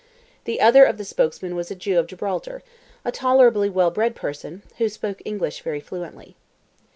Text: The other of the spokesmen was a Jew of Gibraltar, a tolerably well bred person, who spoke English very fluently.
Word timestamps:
The 0.45 0.59
other 0.59 0.83
of 0.83 0.97
the 0.97 1.05
spokesmen 1.05 1.55
was 1.55 1.69
a 1.69 1.75
Jew 1.75 1.99
of 1.99 2.07
Gibraltar, 2.07 2.63
a 3.05 3.11
tolerably 3.11 3.69
well 3.69 3.91
bred 3.91 4.15
person, 4.15 4.63
who 4.79 4.89
spoke 4.89 5.21
English 5.25 5.61
very 5.61 5.79
fluently. 5.79 6.35